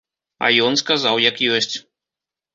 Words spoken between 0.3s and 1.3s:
А ён сказаў